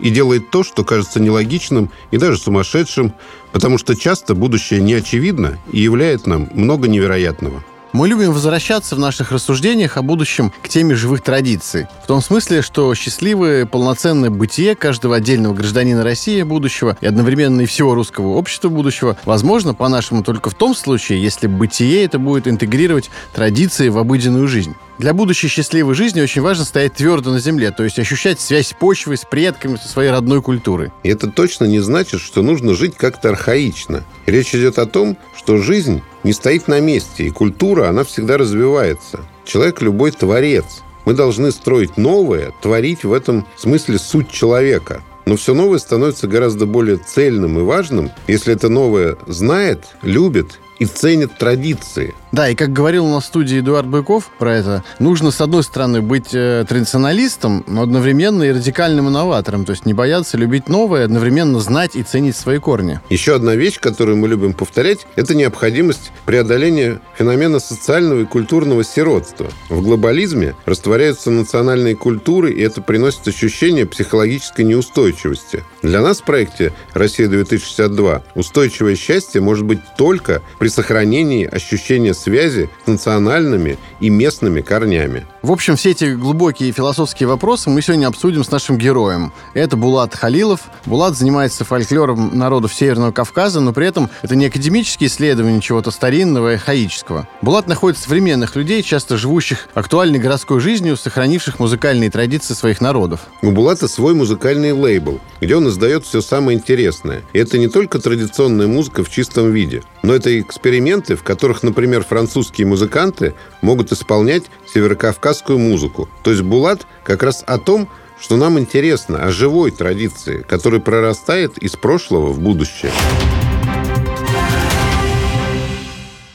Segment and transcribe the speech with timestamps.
[0.00, 3.14] и делает то, что кажется нелогичным и даже сумасшедшим,
[3.52, 7.62] потому что часто будущее не очевидно и являет нам много невероятного.
[7.92, 11.86] Мы любим возвращаться в наших рассуждениях о будущем к теме живых традиций.
[12.04, 17.66] В том смысле, что счастливое, полноценное бытие каждого отдельного гражданина России будущего и одновременно и
[17.66, 23.10] всего русского общества будущего возможно, по-нашему, только в том случае, если бытие это будет интегрировать
[23.34, 24.76] традиции в обыденную жизнь.
[25.00, 29.16] Для будущей счастливой жизни очень важно стоять твердо на земле, то есть ощущать связь почвы
[29.16, 30.92] с предками, со своей родной культурой.
[31.04, 34.04] И это точно не значит, что нужно жить как-то архаично.
[34.26, 39.20] Речь идет о том, что жизнь не стоит на месте, и культура, она всегда развивается.
[39.46, 40.82] Человек– любой творец.
[41.06, 45.00] Мы должны строить новое, творить в этом смысле суть человека.
[45.24, 50.84] Но все новое становится гораздо более цельным и важным, если это новое знает, любит и
[50.84, 52.14] ценит традиции.
[52.32, 56.32] Да, и как говорил на студии Эдуард Быков про это, нужно, с одной стороны, быть
[56.32, 61.96] э, традиционалистом, но одновременно и радикальным инноватором, то есть не бояться любить новое, одновременно знать
[61.96, 63.00] и ценить свои корни.
[63.10, 69.48] Еще одна вещь, которую мы любим повторять, это необходимость преодоления феномена социального и культурного сиротства.
[69.68, 75.64] В глобализме растворяются национальные культуры, и это приносит ощущение психологической неустойчивости.
[75.82, 82.86] Для нас в проекте «Россия-2062» устойчивое счастье может быть только при сохранении ощущения связи с
[82.86, 85.26] национальными и местными корнями.
[85.42, 89.32] В общем, все эти глубокие философские вопросы мы сегодня обсудим с нашим героем.
[89.54, 90.60] Это Булат Халилов.
[90.84, 96.54] Булат занимается фольклором народов Северного Кавказа, но при этом это не академические исследования чего-то старинного
[96.54, 97.26] и хаического.
[97.40, 103.20] Булат находит современных людей, часто живущих актуальной городской жизнью, сохранивших музыкальные традиции своих народов.
[103.40, 107.22] У Булата свой музыкальный лейбл, где он издает все самое интересное.
[107.32, 112.04] И это не только традиционная музыка в чистом виде, но это эксперименты, в которых, например,
[112.10, 116.08] французские музыканты могут исполнять северокавказскую музыку.
[116.24, 117.88] То есть Булат как раз о том,
[118.20, 122.90] что нам интересно, о живой традиции, которая прорастает из прошлого в будущее.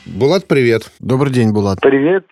[0.06, 0.92] Булат, привет.
[1.00, 1.82] Добрый день, Булат.
[1.82, 2.26] Привет.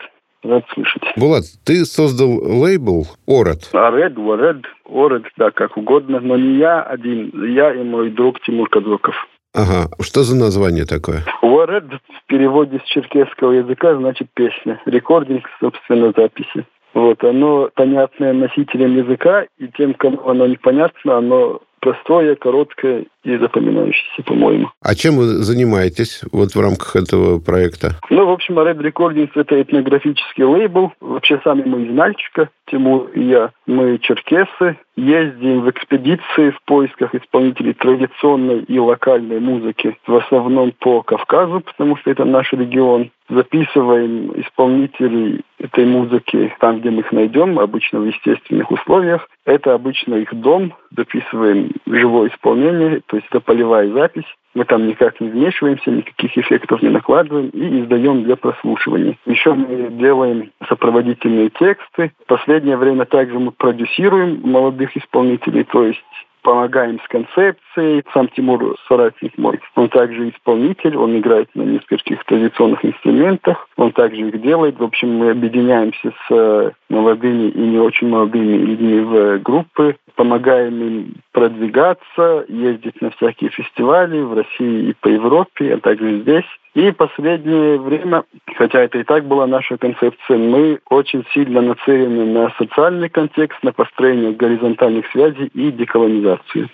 [0.43, 1.03] Рад слышать.
[1.17, 2.31] Булат, ты создал
[2.61, 3.69] лейбл «Ород».
[3.73, 8.69] Оред, Оред, Оред, да, как угодно, но не я один, я и мой друг Тимур
[8.69, 9.15] Кадзоков.
[9.53, 9.89] Ага.
[10.01, 11.23] Что за название такое?
[11.41, 14.81] Уаред в переводе с черкесского языка значит песня.
[14.85, 16.65] Рекординг, собственно, записи.
[16.93, 24.23] Вот, оно понятное носителям языка, и тем, кому оно непонятно, оно простое, короткое и запоминающееся,
[24.25, 24.69] по-моему.
[24.81, 27.99] А чем вы занимаетесь вот в рамках этого проекта?
[28.09, 30.93] Ну, в общем, Red Recordings– это этнографический лейбл.
[31.01, 33.51] Вообще, сами мы из Нальчика, Тимур и я.
[33.65, 41.01] Мы черкесы, ездим в экспедиции в поисках исполнителей традиционной и локальной музыки, в основном по
[41.01, 43.11] Кавказу, потому что это наш регион.
[43.29, 49.27] Записываем исполнителей этой музыки там, где мы их найдем, обычно в естественных условиях.
[49.45, 54.27] Это обычно их дом, записываем живое исполнение, то есть это полевая запись.
[54.53, 59.17] Мы там никак не вмешиваемся, никаких эффектов не накладываем и издаем для прослушивания.
[59.25, 62.11] Еще мы делаем сопроводительные тексты.
[62.23, 66.03] В последнее время также мы продюсируем молодых исполнителей, то есть
[66.43, 68.03] помогаем с концепцией.
[68.13, 74.29] Сам Тимур, соратник мой, он также исполнитель, он играет на нескольких традиционных инструментах, он также
[74.29, 74.79] их делает.
[74.79, 80.81] В общем, мы объединяемся с э, молодыми и не очень молодыми людьми в группы, помогаем
[80.81, 86.45] им продвигаться, ездить на всякие фестивали в России и по Европе, а также здесь.
[86.75, 88.23] И последнее время,
[88.55, 93.71] хотя это и так была наша концепция, мы очень сильно нацелены на социальный контекст, на
[93.71, 96.32] построение горизонтальных связей и деколонизацию.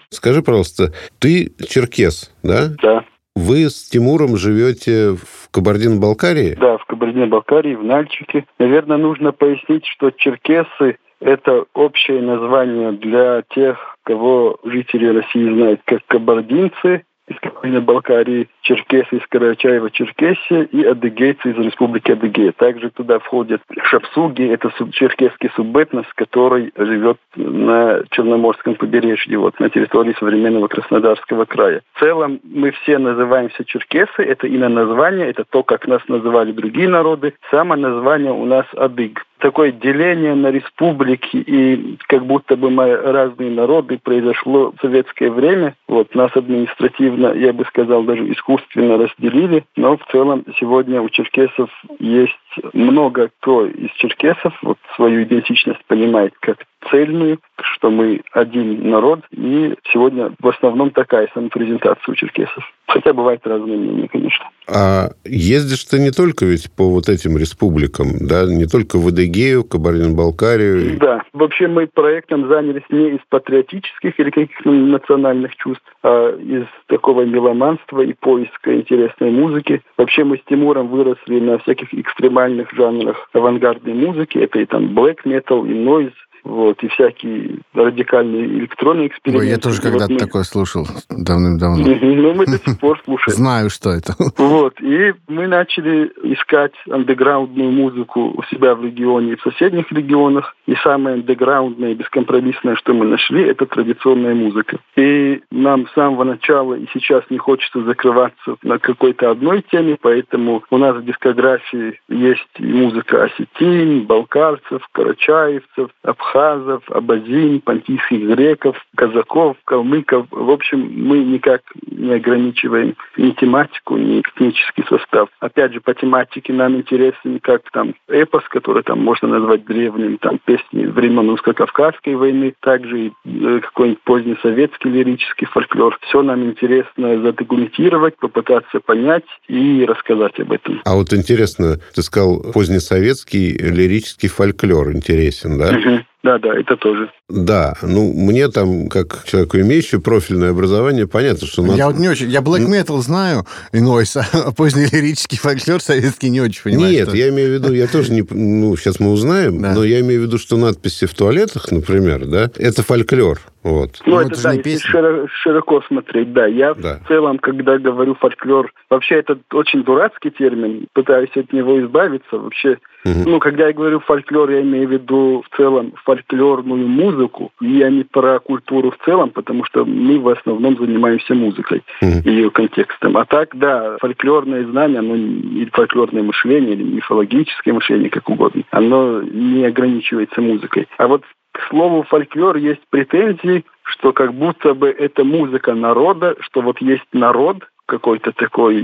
[0.09, 2.69] Скажи, пожалуйста, ты черкес, да?
[2.81, 3.05] Да.
[3.35, 6.57] Вы с Тимуром живете в Кабардино-Балкарии?
[6.59, 8.45] Да, в Кабардино-Балкарии, в Нальчике.
[8.59, 16.05] Наверное, нужно пояснить, что черкесы– это общее название для тех, кого жители России знают как
[16.07, 22.51] кабардинцы, из Кабардино-Балкарии, черкесы из Карачаева-Черкесия и адыгейцы из Республики Адыгея.
[22.51, 30.15] Также туда входят шапсуги, это черкесский субэтнос, который живет на Черноморском побережье, вот на территории
[30.19, 31.81] современного Краснодарского края.
[31.93, 36.89] В целом мы все называемся черкесы, это имя название, это то, как нас называли другие
[36.89, 37.33] народы.
[37.51, 43.51] Само название у нас адыг такое деление на республики и как будто бы мы разные
[43.51, 45.75] народы произошло в советское время.
[45.87, 51.69] Вот нас административно, я бы сказал, даже искусственно разделили, но в целом сегодня у черкесов
[51.99, 52.37] есть
[52.73, 56.57] много кто из черкесов вот свою идентичность понимает как
[56.89, 62.63] цельную, что мы один народ, и сегодня в основном такая самопрезентация у черкесов.
[62.87, 64.49] Хотя бывает разные мнения, конечно.
[64.67, 69.63] А ездишь ты не только ведь по вот этим республикам, да, не только в Адыгею,
[69.63, 70.97] Кабардино-Балкарию?
[70.97, 77.25] Да, вообще мы проектом занялись не из патриотических или каких-то национальных чувств, а из такого
[77.25, 79.83] меломанства и поиска интересной музыки.
[79.97, 82.38] Вообще мы с Тимуром выросли на всяких экстремальных
[82.71, 84.37] жанрах авангардной музыки.
[84.37, 86.13] Это и там black metal, и noise,
[86.49, 89.45] вот, и всякие радикальные электронные эксперименты.
[89.45, 90.19] Ой, я тоже когда-то мы...
[90.19, 91.85] такое слушал давным-давно.
[91.85, 93.37] Ну, мы до сих пор слушаем.
[93.37, 94.15] Знаю, что это.
[94.37, 100.55] Вот, и мы начали искать андеграундную музыку у себя в регионе и в соседних регионах.
[100.65, 104.79] И самое андеграундное и бескомпромиссное, что мы нашли, это традиционная музыка.
[104.95, 110.63] И нам с самого начала и сейчас не хочется закрываться на какой-то одной теме, поэтому
[110.69, 119.57] у нас в дискографии есть музыка осетин, балкарцев, карачаевцев, абхазов, абхазов, абазин, понтийских греков, казаков,
[119.65, 120.27] калмыков.
[120.31, 125.29] В общем, мы никак не ограничиваем ни тематику, ни этнический состав.
[125.39, 130.39] Опять же, по тематике нам интересен как там эпос, который там можно назвать древним, там
[130.43, 135.97] песни времен русско-кавказской войны, также и э, какой-нибудь поздний советский лирический фольклор.
[136.01, 140.81] Все нам интересно задокументировать, попытаться понять и рассказать об этом.
[140.85, 145.69] А вот интересно, ты сказал позднесоветский лирический фольклор интересен, да?
[145.69, 146.03] Угу.
[146.23, 147.11] Да, да, это тоже.
[147.29, 151.61] Да, ну, мне там, как человеку, имеющему профильное образование, понятно, что...
[151.61, 151.75] Надо...
[151.75, 152.27] Я вот не очень...
[152.27, 156.91] Я black metal знаю, иной, а поздний лирический фольклор советский не очень понимаю.
[156.91, 157.17] Нет, что...
[157.17, 158.25] я имею в виду, я тоже не...
[158.29, 159.75] Ну, сейчас мы узнаем, да.
[159.75, 163.39] но я имею в виду, что надписи в туалетах, например, да, это фольклор.
[163.61, 164.01] Вот.
[164.05, 166.45] Ну, ну это, это да, если широко, широко смотреть, да.
[166.45, 166.99] Я да.
[167.03, 172.37] в целом, когда говорю фольклор, вообще это очень дурацкий термин, пытаюсь от него избавиться.
[172.37, 173.29] Вообще, угу.
[173.29, 177.18] ну, когда я говорю фольклор, я имею в виду в целом фольклорную музыку,
[177.61, 182.29] и я не про культуру в целом, потому что мы в основном занимаемся музыкой и
[182.29, 183.17] ее контекстом.
[183.17, 189.21] А так, да, фольклорное знание, оно или фольклорное мышление, или мифологическое мышление, как угодно, оно
[189.21, 190.87] не ограничивается музыкой.
[190.97, 196.61] А вот к слову фольклор есть претензии, что как будто бы это музыка народа, что
[196.61, 198.81] вот есть народ какой-то такой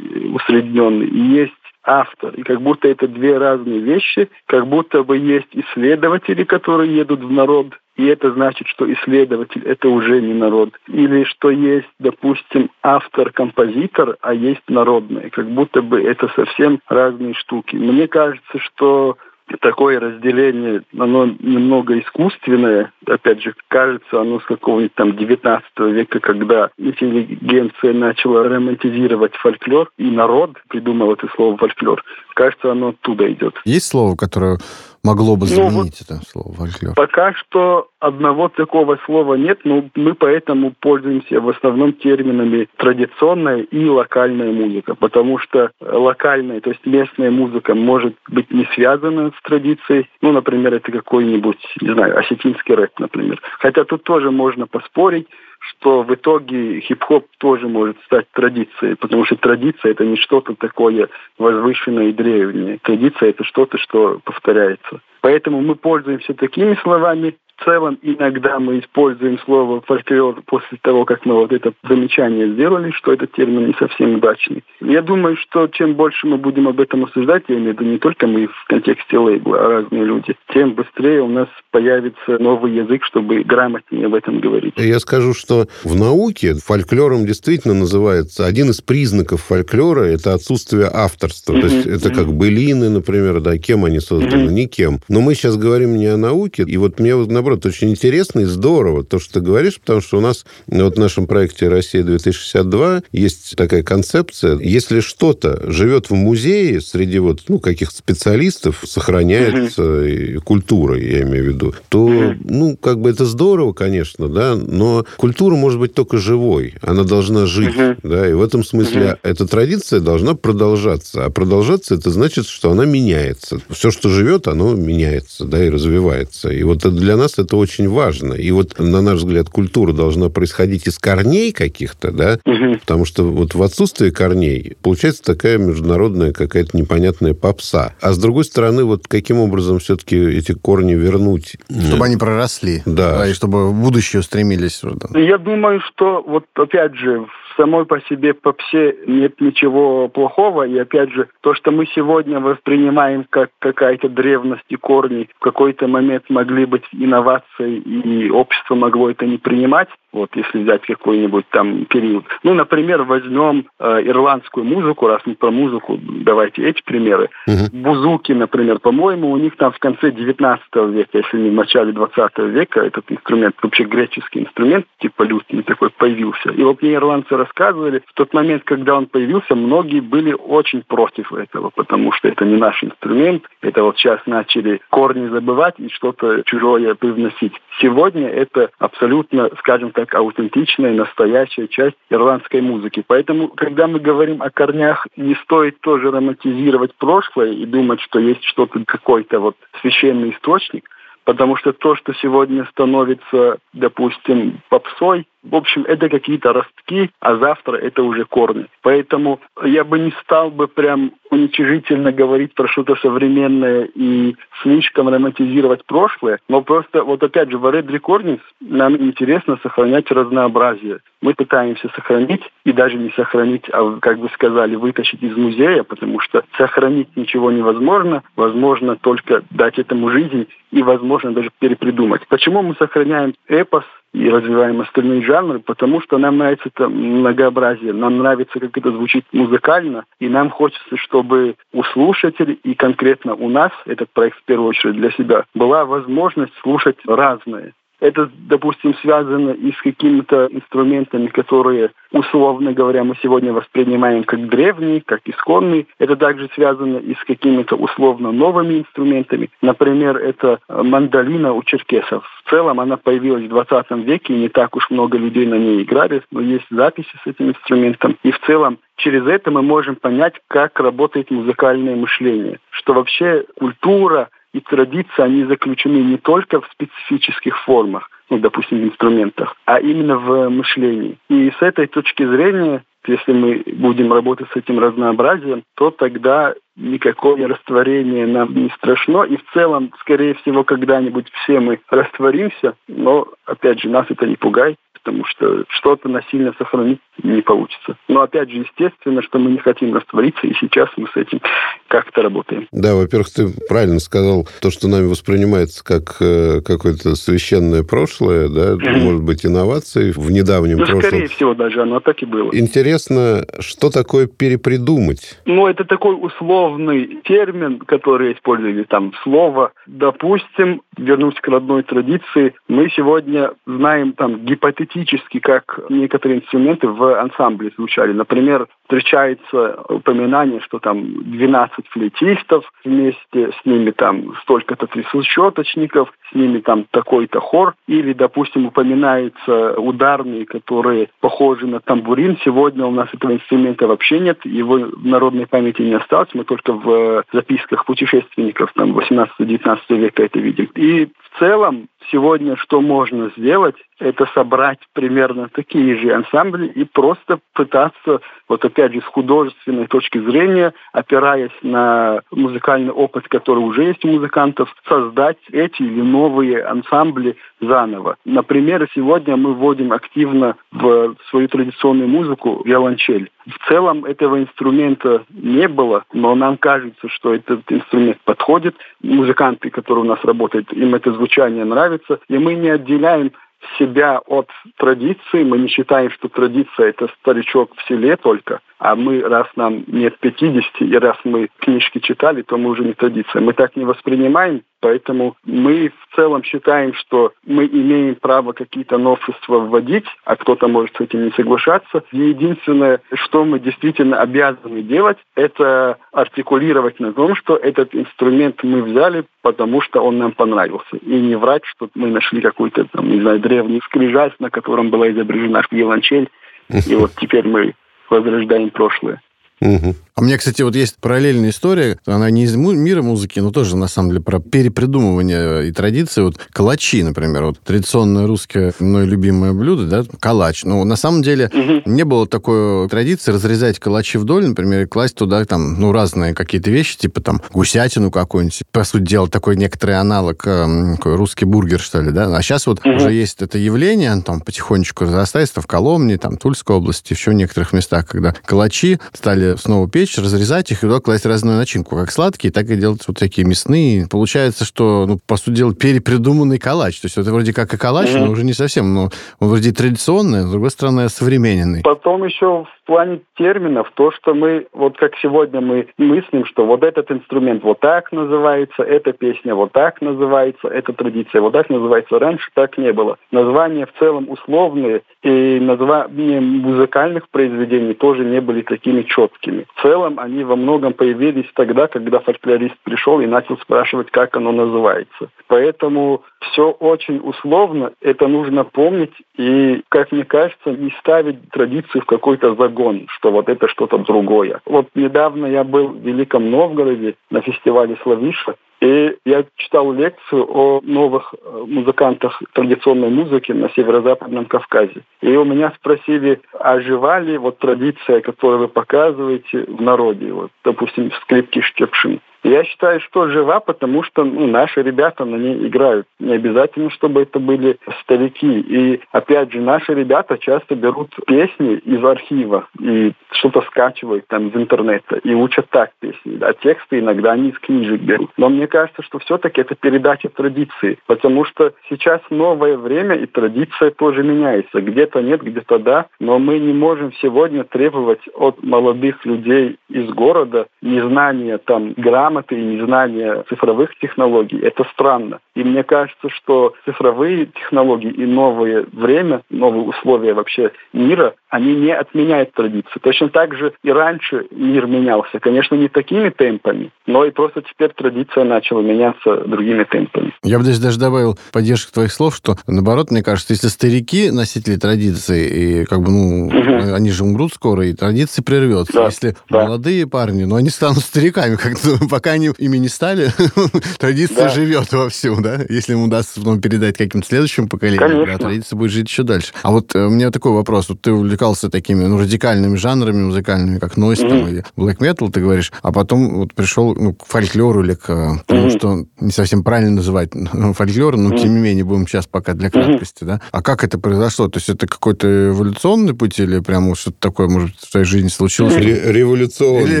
[0.34, 1.52] усредненный, и есть
[1.84, 2.34] автор.
[2.34, 7.30] И как будто это две разные вещи, как будто бы есть исследователи, которые едут в
[7.30, 10.70] народ, и это значит, что исследователь– это уже не народ.
[10.88, 15.30] Или что есть, допустим, автор-композитор, а есть народное.
[15.30, 17.76] Как будто бы это совсем разные штуки.
[17.76, 19.16] Мне кажется, что
[19.60, 22.92] такое разделение, оно немного искусственное.
[23.06, 30.10] Опять же, кажется, оно с какого-нибудь там 19 века, когда интеллигенция начала романтизировать фольклор, и
[30.10, 32.02] народ придумал это слово фольклор.
[32.34, 33.54] Кажется, оно оттуда идет.
[33.64, 34.58] Есть слово, которое
[35.04, 36.94] могло бы заменить ну, это слово фольклор?
[36.94, 43.86] Пока что одного такого слова нет, но мы поэтому пользуемся в основном терминами традиционная и
[43.86, 50.08] локальная музыка, потому что локальная, то есть местная музыка может быть не связана с традицией.
[50.22, 53.40] Ну, например, это какой-нибудь, не знаю, осетинский рэп, например.
[53.58, 55.28] Хотя тут тоже можно поспорить,
[55.68, 61.08] что в итоге хип-хоп тоже может стать традицией, потому что традиция это не что-то такое
[61.38, 62.78] возвышенное и древнее.
[62.82, 65.00] Традиция это что-то, что повторяется.
[65.20, 71.24] Поэтому мы пользуемся такими словами, в целом иногда мы используем слово фольклор после того, как
[71.24, 74.64] мы вот это замечание сделали, что этот термин не совсем удачный.
[74.80, 77.98] Я думаю, что чем больше мы будем об этом обсуждать, я имею в виду не
[77.98, 83.04] только мы в контексте лейбла, а разные люди, тем быстрее у нас появится новый язык,
[83.04, 84.74] чтобы грамотнее об этом говорить.
[84.76, 91.52] Я скажу, что в науке фольклором действительно называется один из признаков фольклора– это отсутствие авторства.
[91.52, 91.60] Mm-hmm.
[91.60, 94.52] То есть это как былины, например, да, кем они созданы, mm-hmm.
[94.52, 95.00] никем.
[95.08, 98.44] Но мы сейчас говорим не о науке, и вот мне, наоборот, наоборот, очень интересно и
[98.44, 103.54] здорово то, что ты говоришь, потому что у нас вот в нашем проекте «Россия-2062» есть
[103.56, 104.58] такая концепция.
[104.58, 110.04] Если что-то живет в музее среди вот, ну, каких-то специалистов, сохраняется угу.
[110.04, 112.34] и культура, я имею в виду, то, угу.
[112.44, 116.74] ну, как бы это здорово, конечно, да, но культура может быть только живой.
[116.82, 117.96] Она должна жить, угу.
[118.02, 119.18] да, и в этом смысле угу.
[119.22, 121.24] эта традиция должна продолжаться.
[121.24, 123.60] А продолжаться это значит, что она меняется.
[123.70, 126.50] Все, что живет, оно меняется, да, и развивается.
[126.50, 128.34] И вот для нас это очень важно.
[128.34, 132.78] И вот, на наш взгляд, культура должна происходить из корней каких-то, да, угу.
[132.78, 137.94] потому что вот в отсутствие корней получается такая международная какая-то непонятная попса.
[138.00, 141.56] А с другой стороны, вот каким образом все-таки эти корни вернуть?
[141.70, 142.82] Чтобы они проросли.
[142.86, 143.18] Да.
[143.18, 144.82] да и чтобы в будущее устремились.
[145.14, 150.66] Я думаю, что вот опять же в самой по себе попсе нет ничего плохого.
[150.66, 155.86] И опять же, то, что мы сегодня воспринимаем как какая-то древность и корни, в какой-то
[155.88, 161.84] момент могли быть инновацией, и общество могло это не принимать, вот если взять какой-нибудь там
[161.86, 162.24] период.
[162.42, 167.30] Ну, например, возьмем э, ирландскую музыку, раз мы про музыку, давайте эти примеры.
[167.48, 167.70] Uh-huh.
[167.72, 172.38] Бузуки, например, по-моему, у них там в конце 19 века, если не в начале 20
[172.38, 176.50] века, этот инструмент, вообще греческий инструмент, типа лютни такой, появился.
[176.50, 181.32] И вот мне ирландцы рассказывали, в тот момент, когда он появился, многие были очень против
[181.32, 186.42] этого, потому что это не наш инструмент, это вот сейчас начали корни забывать и что-то
[186.44, 187.52] чужое привносить.
[187.80, 193.04] Сегодня это абсолютно, скажем так, аутентичная, настоящая часть ирландской музыки.
[193.06, 198.44] Поэтому, когда мы говорим о корнях, не стоит тоже романтизировать прошлое и думать, что есть
[198.44, 200.88] что-то, какой-то вот священный источник,
[201.24, 207.76] потому что то, что сегодня становится, допустим, попсой, в общем, это какие-то ростки, а завтра
[207.76, 208.66] это уже корни.
[208.82, 215.84] Поэтому я бы не стал бы прям уничижительно говорить про что-то современное и слишком романтизировать
[215.84, 221.00] прошлое, но просто вот опять же в Red Recordings нам интересно сохранять разнообразие.
[221.20, 226.20] Мы пытаемся сохранить и даже не сохранить, а, как вы сказали, вытащить из музея, потому
[226.20, 232.26] что сохранить ничего невозможно, возможно только дать этому жизнь и, возможно, даже перепридумать.
[232.28, 238.18] Почему мы сохраняем эпос, и развиваем остальные жанры, потому что нам нравится это многообразие, нам
[238.18, 243.72] нравится, как это звучит музыкально, и нам хочется, чтобы у слушателей и конкретно у нас,
[243.86, 247.72] этот проект в первую очередь для себя, была возможность слушать разное.
[248.04, 255.00] Это, допустим, связано и с какими-то инструментами, которые, условно говоря, мы сегодня воспринимаем как древние,
[255.00, 255.86] как исконные.
[255.98, 259.48] Это также связано и с какими-то условно новыми инструментами.
[259.62, 262.26] Например, это мандолина у черкесов.
[262.44, 265.82] В целом она появилась в 20 веке, и не так уж много людей на ней
[265.82, 268.18] играли, но есть записи с этим инструментом.
[268.22, 272.58] И в целом через это мы можем понять, как работает музыкальное мышление.
[272.68, 279.56] Что вообще культура, и традиции, они заключены не только в специфических формах, ну, допустим, инструментах,
[279.66, 281.18] а именно в мышлении.
[281.28, 287.48] И с этой точки зрения, если мы будем работать с этим разнообразием, то тогда никакое
[287.48, 289.24] растворение нам не страшно.
[289.24, 294.36] И в целом, скорее всего, когда-нибудь все мы растворимся, но, опять же, нас это не
[294.36, 297.96] пугает потому что что-то насильно сохранить не получится.
[298.08, 301.40] Но опять же, естественно, что мы не хотим раствориться, и сейчас мы с этим
[301.88, 302.66] как-то работаем.
[302.72, 308.76] Да, во-первых, ты правильно сказал, то, что нами воспринимается как э, какое-то священное прошлое, да,
[308.98, 311.02] может быть, инновации в недавнем ну, прошлом.
[311.02, 312.50] скорее всего, даже оно так и было.
[312.52, 315.38] Интересно, что такое перепридумать?
[315.44, 319.72] Ну, это такой условный термин, который использовали там слово.
[319.86, 324.93] Допустим, вернусь к родной традиции, мы сегодня знаем там гипотетически,
[325.40, 328.12] как некоторые инструменты в ансамбле звучали.
[328.12, 336.58] Например, встречается упоминание, что там 12 флейтистов, вместе с ними там столько-то трясущеточников, с ними
[336.58, 342.38] там такой-то хор, или, допустим, упоминаются ударные, которые похожи на тамбурин.
[342.44, 346.72] Сегодня у нас этого инструмента вообще нет, его в народной памяти не осталось, мы только
[346.72, 350.70] в записках путешественников там 18-19 века это видим.
[350.74, 357.38] И в целом сегодня что можно сделать, это собрать примерно такие же ансамбли и просто
[357.54, 364.04] пытаться, вот опять же, с художественной точки зрения, опираясь на музыкальный опыт, который уже есть
[364.04, 368.16] у музыкантов, создать эти или новые ансамбли заново.
[368.24, 373.30] Например, сегодня мы вводим активно в свою традиционную музыку виолончель.
[373.46, 378.74] В целом этого инструмента не было, но нам кажется, что этот инструмент подходит.
[379.02, 383.32] Музыканты, которые у нас работают, им это звучание нравится, и мы не отделяем
[383.78, 385.42] себя от традиции.
[385.42, 390.18] Мы не считаем, что традиция– это старичок в селе только– а мы, раз нам нет
[390.18, 393.40] 50, и раз мы книжки читали, то мы уже не традиция.
[393.40, 399.60] Мы так не воспринимаем, поэтому мы в целом считаем, что мы имеем право какие-то новшества
[399.60, 402.04] вводить, а кто-то может с этим не соглашаться.
[402.12, 409.24] Единственное, что мы действительно обязаны делать, это артикулировать на том, что этот инструмент мы взяли,
[409.40, 410.98] потому что он нам понравился.
[410.98, 415.10] И не врать, что мы нашли какой-то, там, не знаю, древний скрижаль, на котором была
[415.10, 416.28] изображена виолончель,
[416.68, 417.72] и вот теперь мы
[418.10, 419.22] возрождаем прошлое.
[419.60, 419.94] Угу.
[420.16, 423.76] А у меня, кстати, вот есть параллельная история, она не из мира музыки, но тоже,
[423.76, 426.22] на самом деле, про перепридумывание и традиции.
[426.22, 430.62] Вот калачи, например, вот традиционное русское, мной любимое блюдо, да, калач.
[430.64, 431.90] Но на самом деле угу.
[431.90, 436.70] не было такой традиции разрезать калачи вдоль, например, и класть туда там, ну, разные какие-то
[436.70, 438.62] вещи, типа там гусятину какую-нибудь.
[438.70, 442.36] По сути дела, такой некоторый аналог, э, такой русский бургер, что ли, да.
[442.36, 442.94] А сейчас вот угу.
[442.94, 447.72] уже есть это явление, там потихонечку разрастается в Коломне, там, Тульской области, еще в некоторых
[447.72, 452.10] местах, когда калачи стали снова печь, печь, разрезать их и туда класть разную начинку, как
[452.10, 454.06] сладкие, так и делать вот такие мясные.
[454.10, 457.00] Получается, что, ну, по сути дела, перепридуманный калач.
[457.00, 458.24] То есть это вроде как и калач, mm-hmm.
[458.24, 459.08] но уже не совсем, но
[459.40, 461.82] он вроде традиционный, а с другой стороны, современный.
[461.82, 466.82] Потом еще в плане терминов, то, что мы, вот как сегодня мы мыслим, что вот
[466.82, 472.18] этот инструмент вот так называется, эта песня вот так называется, эта традиция вот так называется.
[472.18, 473.16] Раньше так не было.
[473.30, 479.33] Названия в целом условные, и названия музыкальных произведений тоже не были такими четкими.
[479.42, 484.52] В целом они во многом появились тогда, когда фольклорист пришел и начал спрашивать, как оно
[484.52, 485.30] называется.
[485.48, 492.06] Поэтому все очень условно, это нужно помнить и, как мне кажется, не ставить традицию в
[492.06, 494.60] какой-то загон, что вот это что-то другое.
[494.66, 500.80] Вот недавно я был в Великом Новгороде на фестивале «Славиша», и я читал лекцию о
[500.82, 505.00] новых э, музыкантах традиционной музыки на северо-западном Кавказе.
[505.22, 510.50] И у меня спросили, а жива ли вот традиция, которую вы показываете в народе, вот,
[510.64, 512.20] допустим, скрипки Штепшин.
[512.44, 516.06] Я считаю, что жива, потому что ну, наши ребята на ней играют.
[516.20, 518.60] Не обязательно, чтобы это были старики.
[518.60, 524.56] И опять же, наши ребята часто берут песни из архива и что-то скачивают там из
[524.56, 526.38] интернета и учат так песни.
[526.42, 528.30] А тексты иногда они из книжек берут.
[528.36, 533.90] Но мне кажется, что все-таки это передача традиции, потому что сейчас новое время и традиция
[533.90, 534.82] тоже меняется.
[534.82, 540.66] Где-то нет, где-то да, но мы не можем сегодня требовать от молодых людей из города
[540.82, 544.58] незнания там грамм грамоты и незнание цифровых технологий.
[544.58, 545.38] Это странно.
[545.54, 551.92] И мне кажется, что цифровые технологии и новое время, новые условия вообще мира, они не
[551.92, 552.98] отменяют традиции.
[553.00, 555.38] Точно так же и раньше мир менялся.
[555.38, 560.32] Конечно, не такими темпами, но и просто теперь традиция начала меняться другими темпами.
[560.42, 564.76] Я бы здесь даже добавил поддержку твоих слов, что наоборот, мне кажется, если старики носители
[564.76, 566.94] традиции, и как бы, ну, угу.
[566.94, 568.92] они же умрут скоро, и традиции прервется.
[568.92, 569.64] Да, если да.
[569.66, 573.30] молодые парни, ну, они станут стариками, как-то пока они ими не стали,
[573.98, 574.48] традиция да.
[574.48, 575.60] живет вовсю, да?
[575.68, 579.52] Если ему удастся потом передать каким-то следующим поколениям, да, традиция будет жить еще дальше.
[579.62, 580.88] А вот э, у меня такой вопрос.
[580.88, 584.28] Вот ты увлекался такими ну, радикальными жанрами музыкальными, как нойс mm-hmm.
[584.30, 588.06] там, или black metal, ты говоришь, а потом вот пришел ну, к фольклору или к
[588.46, 588.78] тому, mm-hmm.
[588.78, 590.30] что не совсем правильно называть
[590.74, 591.42] фольклором, но mm-hmm.
[591.42, 593.26] тем не менее будем сейчас пока для краткости, mm-hmm.
[593.26, 593.40] да?
[593.52, 594.48] А как это произошло?
[594.48, 598.76] То есть это какой-то эволюционный путь или прямо что-то такое, может, в твоей жизни случилось?
[598.76, 599.82] Ре- революционный.
[599.82, 600.00] Или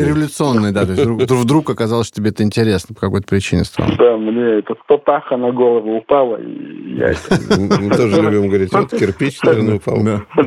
[0.00, 0.86] революционный, да.
[0.86, 3.90] То есть вдруг, вдруг оказалось, что тебе это интересно по какой-то причине стало.
[3.98, 7.12] Да, мне это папаха на голову упала, и я
[7.58, 9.98] Мы тоже любим говорить, вот кирпич, наверное, упал.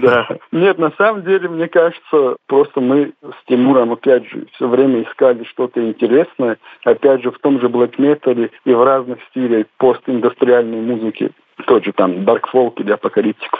[0.01, 0.27] Да.
[0.51, 5.43] Нет, на самом деле, мне кажется, просто мы с Тимуром, опять же, все время искали
[5.43, 6.57] что-то интересное.
[6.85, 11.31] Опять же, в том же блэк метале и в разных стилях постиндустриальной музыки
[11.65, 12.95] тот же там Dark Folk или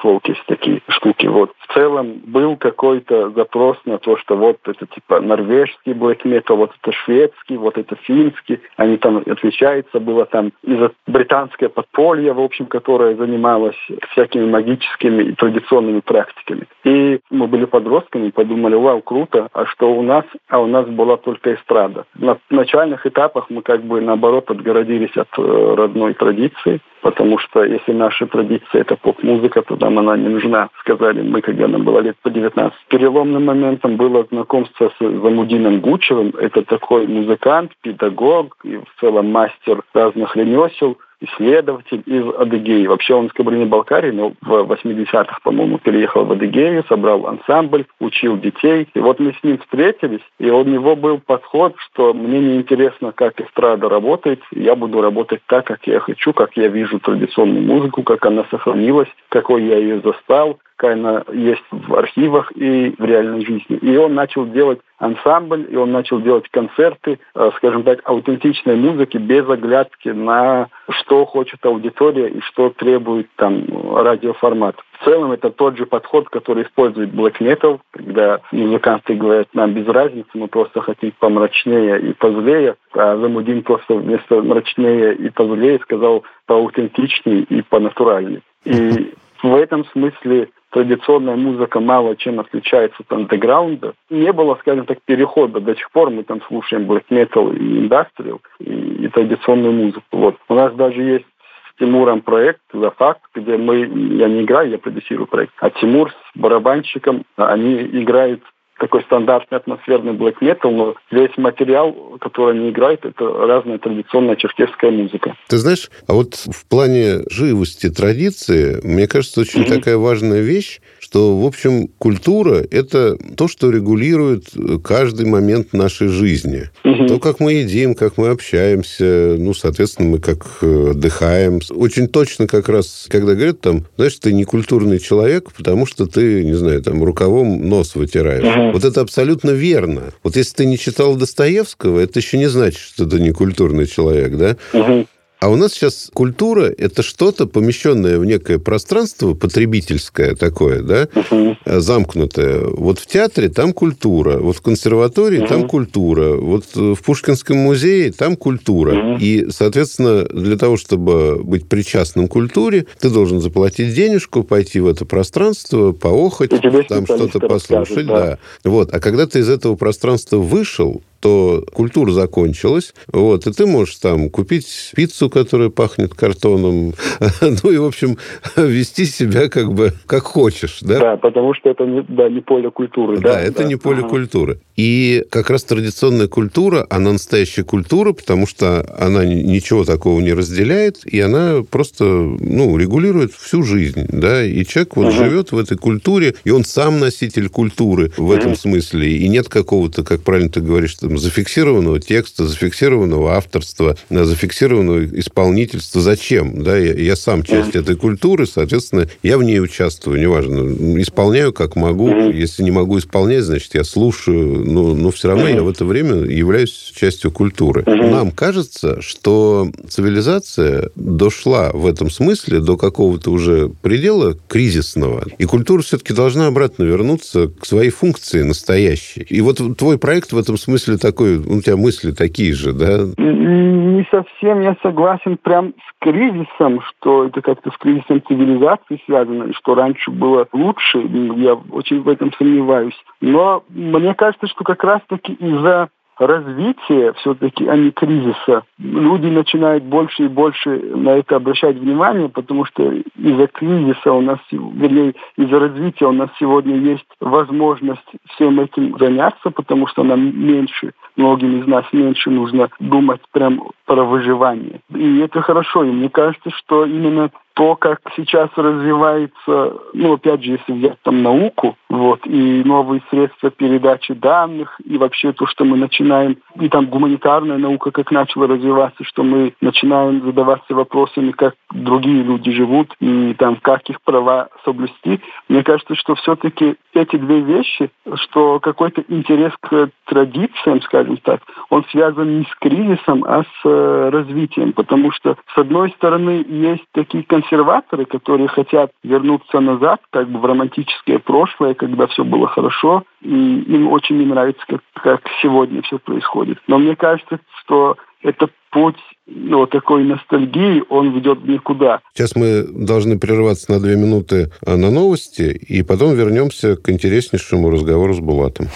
[0.04, 1.28] Folk есть такие штуки.
[1.28, 1.52] Вот.
[1.60, 6.72] В целом был какой-то запрос на то, что вот это типа норвежский black metal, вот
[6.82, 8.60] это шведский, вот это финский.
[8.78, 10.00] Они там отличаются.
[10.00, 13.78] Было там из-за британское подполье, в общем, которое занималось
[14.12, 16.68] всякими магическими и традиционными практиками.
[16.84, 20.26] И мы были подростками, подумали, вау, круто, а что у нас?
[20.50, 22.06] А у нас была только эстрада.
[22.16, 27.94] На начальных этапах мы как бы наоборот отгородились от э, родной традиции, потому что если
[27.94, 30.70] наша традиция это поп-музыка, то нам она не нужна.
[30.80, 32.74] Сказали мы, когда нам было лет по 19.
[32.90, 36.34] Переломным моментом было знакомство с Замудином Гучевым.
[36.40, 42.88] Это такой музыкант, педагог и в целом мастер разных ремесел исследователь из Адыгеи.
[42.88, 48.88] Вообще он из Кабардино-Балкарии, но в 80-х, по-моему, переехал в Адыгею, собрал ансамбль, учил детей.
[48.94, 53.12] И вот мы с ним встретились, и у него был подход, что мне не интересно,
[53.12, 58.04] как эстрада работает, я буду работать так, как я хочу, как я вижу традиционную музыку,
[58.04, 63.46] как она сохранилась, какой я ее застал, какая она есть в архивах и в реальной
[63.46, 63.78] жизни.
[63.78, 69.18] И он начал делать ансамбль, и он начал делать концерты, э, скажем так, аутентичной музыки
[69.18, 74.76] без оглядки на что хочет аудитория и что требует там радиоформат.
[75.00, 79.88] В целом это тот же подход, который использует black metal, когда музыканты говорят, нам без
[79.88, 86.24] разницы, мы просто хотим помрачнее и позлее, а Замудин просто вместо мрачнее и позлее сказал
[86.48, 88.42] поаутентичнее и понатуральнее.
[88.66, 93.94] И в этом смысле традиционная музыка мало чем отличается от андеграунда.
[94.12, 95.60] Не было, скажем так, перехода.
[95.60, 100.04] До сих пор мы там слушаем black metal и индастриал, и, и традиционную музыку.
[100.12, 100.36] Вот.
[100.48, 101.26] У нас даже есть
[101.72, 106.12] с Тимуром проект «За факт», где мы, я не играю, я продюсирую проект, а Тимур
[106.12, 108.44] с барабанщиком, они играют
[108.80, 114.92] такой стандартный атмосферный black metal, но весь материал, который они играют, это разная традиционная черкесская
[114.92, 115.36] музыка.
[115.48, 119.76] Ты знаешь, а вот в плане живости традиции, мне кажется, очень mm-hmm.
[119.76, 124.50] такая важная вещь, что, в общем, культура– это то, что регулирует
[124.84, 126.64] каждый момент нашей жизни.
[126.84, 127.08] Угу.
[127.08, 131.60] То, как мы едим, как мы общаемся, ну, соответственно, мы как э, отдыхаем.
[131.70, 136.44] Очень точно как раз, когда говорят там, знаешь, ты не культурный человек, потому что ты,
[136.44, 138.67] не знаю, там, рукавом нос вытираешь.
[138.72, 140.14] Вот это абсолютно верно.
[140.24, 144.36] Вот если ты не читал Достоевского, это еще не значит, что ты не культурный человек,
[144.38, 144.58] да?
[144.74, 145.08] Угу.
[145.40, 151.56] А у нас сейчас культура– это что-то, помещенное в некое пространство потребительское такое, да, uh
[151.66, 152.66] замкнутое.
[152.66, 158.12] Вот в театре там культура, вот в консерватории uh там культура, вот в Пушкинском музее
[158.12, 158.94] там культура.
[158.94, 164.80] uh И, соответственно, для того, чтобы быть причастным к культуре, ты должен заплатить денежку, пойти
[164.80, 166.52] в это пространство, поохать,
[166.88, 168.08] там что-то послушать.
[168.08, 168.26] Да.
[168.26, 168.38] да.
[168.64, 168.92] Вот.
[168.92, 174.30] А когда ты из этого пространства вышел, то культура закончилась, вот, и ты можешь там
[174.30, 176.94] купить пиццу, которая пахнет картоном,
[177.42, 178.18] ну и, в общем,
[178.56, 181.00] вести себя как бы как хочешь, да?
[181.00, 183.18] Да, потому что это не, да, не поле культуры.
[183.18, 183.64] Да, да это да.
[183.66, 184.10] не поле ага.
[184.10, 184.60] культуры.
[184.78, 191.00] И как раз традиционная культура, она настоящая культура, потому что она ничего такого не разделяет,
[191.04, 195.16] и она просто, ну, регулирует всю жизнь, да, и человек вот угу.
[195.16, 198.34] живет в этой культуре, и он сам носитель культуры в угу.
[198.34, 205.06] этом смысле, и нет какого-то, как правильно ты говоришь, там, зафиксированного текста, зафиксированного авторства, зафиксированного
[205.20, 206.02] исполнительства.
[206.02, 206.64] Зачем?
[206.64, 211.02] Да, я, я сам часть этой культуры, соответственно, я в ней участвую, неважно.
[211.02, 212.30] Исполняю как могу.
[212.30, 214.67] Если не могу исполнять, значит, я слушаю.
[214.68, 217.84] Но, но все равно я в это время являюсь частью культуры.
[217.86, 225.24] Нам кажется, что цивилизация дошла в этом смысле до какого-то уже предела кризисного.
[225.38, 229.26] И культура все-таки должна обратно вернуться к своей функции настоящей.
[229.30, 233.06] И вот твой проект в этом смысле такой, у тебя мысли такие же, да?
[233.18, 239.54] Не совсем я согласен прям с кризисом, что это как-то с кризисом цивилизации связано, и
[239.54, 241.00] что раньше было лучше.
[241.38, 242.98] Я очень в этом сомневаюсь.
[243.22, 245.90] Но мне кажется, что как раз-таки из-за
[246.20, 248.64] развития все-таки, а не кризиса.
[248.80, 254.40] Люди начинают больше и больше на это обращать внимание, потому что из-за кризиса у нас,
[254.52, 258.02] вернее, из-за развития у нас сегодня есть возможность
[258.36, 264.04] всем этим заняться, потому что нам меньше, многим из нас меньше нужно думать прям про
[264.04, 264.82] выживание.
[264.94, 265.84] И это хорошо.
[265.84, 271.24] И мне кажется, что именно то, как сейчас развивается, ну, опять же, если взять там
[271.24, 276.86] науку, вот, и новые средства передачи данных, и вообще то, что мы начинаем, и там
[276.86, 283.34] гуманитарная наука как начала развиваться, что мы начинаем задаваться вопросами, как другие люди живут, и
[283.34, 285.20] там, как их права соблюсти.
[285.50, 291.42] Мне кажется, что все-таки эти две вещи, что какой-то интерес к традициям, скажем так,
[291.72, 296.86] он связан не с кризисом, а с э, развитием, потому что, с одной стороны, есть
[296.92, 303.04] такие консерваторы, которые хотят вернуться назад, как бы в романтическое прошлое, когда все было хорошо,
[303.22, 306.58] и им очень не нравится, как, как сегодня все происходит.
[306.68, 312.00] Но мне кажется, что это путь ну, такой ностальгии, он ведет никуда.
[312.14, 317.70] Сейчас мы должны прерваться на две минуты а, на новости, и потом вернемся к интереснейшему
[317.70, 318.68] разговору с Булатом.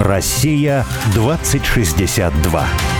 [0.00, 0.84] Россия
[1.14, 2.97] 2062.